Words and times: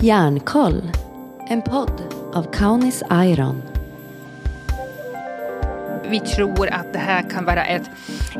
Järnkoll, 0.00 0.92
en 1.48 1.62
podd 1.62 2.02
av 2.34 2.52
Kaunis 2.52 3.02
Iron. 3.10 3.62
Vi 6.10 6.20
tror 6.20 6.68
att 6.68 6.92
det 6.92 6.98
här 6.98 7.22
kan 7.30 7.44
vara 7.44 7.64
ett, 7.64 7.90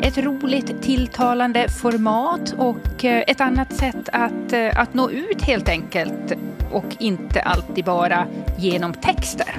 ett 0.02 0.18
roligt, 0.18 0.82
tilltalande 0.82 1.68
format 1.68 2.54
och 2.58 3.04
eh, 3.04 3.24
ett 3.26 3.40
annat 3.40 3.72
sätt 3.72 4.08
att, 4.12 4.52
eh, 4.52 4.80
att 4.80 4.94
nå 4.94 5.10
ut 5.10 5.42
helt 5.42 5.68
enkelt 5.68 6.32
och 6.72 6.96
inte 6.98 7.40
alltid 7.40 7.84
bara 7.84 8.26
genom 8.58 8.94
texter. 8.94 9.58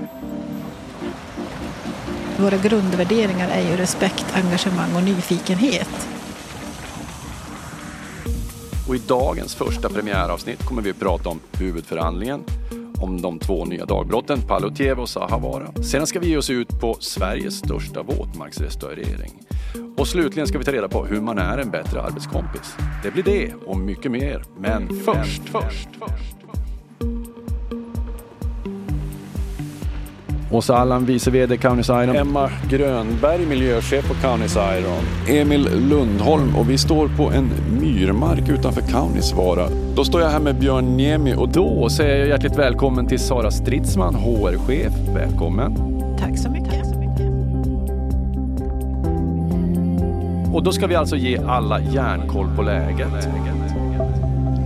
Våra 2.37 2.57
grundvärderingar 2.57 3.49
är 3.49 3.61
ju 3.61 3.77
respekt, 3.77 4.25
engagemang 4.35 4.95
och 4.95 5.03
nyfikenhet. 5.03 6.16
Och 8.87 8.95
i 8.95 9.01
dagens 9.07 9.55
första 9.55 9.89
premiäravsnitt 9.89 10.65
kommer 10.65 10.81
vi 10.81 10.89
att 10.89 10.99
prata 10.99 11.29
om 11.29 11.39
huvudförhandlingen, 11.59 12.43
om 13.01 13.21
de 13.21 13.39
två 13.39 13.65
nya 13.65 13.85
dagbrotten 13.85 14.41
Palutjev 14.41 14.99
och 14.99 15.09
Sahavara. 15.09 15.83
Sedan 15.83 16.07
ska 16.07 16.19
vi 16.19 16.29
ge 16.29 16.37
oss 16.37 16.49
ut 16.49 16.79
på 16.79 16.97
Sveriges 16.99 17.57
största 17.57 18.03
våtmarksrestaurering. 18.03 19.41
Och 19.97 20.07
slutligen 20.07 20.47
ska 20.47 20.57
vi 20.57 20.65
ta 20.65 20.71
reda 20.71 20.87
på 20.87 21.05
hur 21.05 21.21
man 21.21 21.37
är 21.37 21.57
en 21.57 21.69
bättre 21.69 22.01
arbetskompis. 22.01 22.75
Det 23.03 23.11
blir 23.11 23.23
det 23.23 23.53
och 23.65 23.77
mycket 23.77 24.11
mer. 24.11 24.43
Men 24.57 24.87
först, 25.05 25.41
först, 25.49 25.89
först. 25.99 26.56
Åsa 30.57 30.77
Allan, 30.77 31.05
vice 31.05 31.31
VD 31.31 31.57
Kaunis 31.57 31.89
Iron. 31.89 32.15
Emma 32.15 32.49
Grönberg, 32.69 33.45
miljöchef 33.45 34.07
på 34.07 34.13
Kaunis 34.13 34.55
Iron. 34.55 35.37
Emil 35.37 35.69
Lundholm 35.89 36.55
och 36.55 36.69
vi 36.69 36.77
står 36.77 37.07
på 37.07 37.31
en 37.31 37.49
myrmark 37.81 38.49
utanför 38.49 38.81
Kaunisvaara. 38.81 39.67
Då 39.95 40.03
står 40.03 40.21
jag 40.21 40.29
här 40.29 40.39
med 40.39 40.55
Björn 40.55 40.97
Niemi 40.97 41.35
och 41.37 41.49
då 41.49 41.89
säger 41.89 42.19
jag 42.19 42.27
hjärtligt 42.27 42.57
välkommen 42.57 43.07
till 43.07 43.19
Sara 43.19 43.51
Stridsman, 43.51 44.15
HR-chef. 44.15 44.93
Välkommen. 45.15 45.75
Tack 46.19 46.37
så 46.37 46.49
mycket. 46.49 46.83
Och 50.53 50.63
då 50.63 50.71
ska 50.71 50.87
vi 50.87 50.95
alltså 50.95 51.15
ge 51.15 51.37
alla 51.37 51.81
järnkoll 51.81 52.47
på 52.55 52.61
läget. 52.61 53.29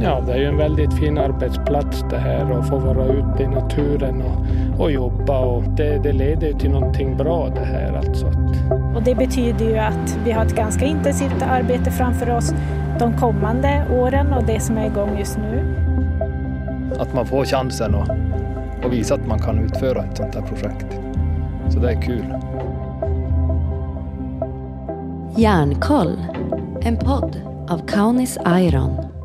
Ja, 0.04 0.22
det 0.26 0.34
är 0.34 0.38
ju 0.38 0.46
en 0.46 0.58
väldigt 0.58 0.94
fin 0.94 1.18
arbetsplats 1.18 2.06
det 2.10 2.18
här 2.18 2.52
och 2.52 2.68
få 2.68 2.78
vara 2.78 3.06
ute 3.06 3.44
i 3.44 3.48
naturen 3.48 4.22
och, 4.22 4.82
och 4.84 4.92
jobba 4.92 5.40
och 5.40 5.64
det, 5.64 5.98
det 5.98 6.14
leder 6.14 6.48
ju 6.48 6.54
till 6.54 6.70
någonting 6.70 7.18
bra 7.18 7.50
det 7.50 7.66
här 7.66 7.94
alltså. 7.94 8.26
Och 8.96 9.04
det 9.04 9.16
betyder 9.16 9.66
ju 9.66 9.78
att 9.78 10.18
vi 10.26 10.32
har 10.32 10.46
ett 10.46 10.56
ganska 10.56 10.86
intensivt 10.86 11.42
arbete 11.42 11.92
framför 11.92 12.30
oss 12.30 12.54
de 13.00 13.18
kommande 13.18 13.86
åren 13.92 14.34
och 14.34 14.44
det 14.44 14.60
som 14.60 14.78
är 14.78 14.86
igång 14.86 15.20
just 15.20 15.38
nu. 15.38 15.76
Att 17.00 17.14
man 17.14 17.26
får 17.26 17.46
chansen 17.46 17.96
att, 17.96 18.10
att 18.86 18.94
visa 18.94 19.16
att 19.16 19.28
man 19.28 19.40
kan 19.40 19.60
utföra 19.60 20.04
ett 20.04 20.18
sånt 20.18 20.36
här 20.36 20.42
projekt. 20.42 21.00
Så 21.70 21.80
det 21.80 21.92
är 21.92 22.02
kul. 22.02 22.34
Järnkoll, 25.36 26.22
en 26.82 26.98
podd 26.98 27.42
av 27.70 27.88
Kaunis 27.88 28.38
Iron. 28.48 29.21